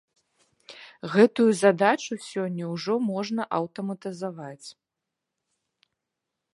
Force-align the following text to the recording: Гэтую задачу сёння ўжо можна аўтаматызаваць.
Гэтую 1.15 1.45
задачу 1.63 2.13
сёння 2.31 2.65
ўжо 2.73 2.93
можна 3.11 3.41
аўтаматызаваць. 3.59 4.75